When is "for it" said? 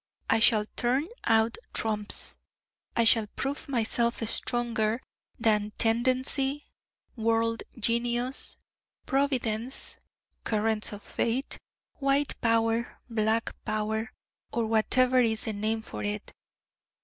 15.83-16.33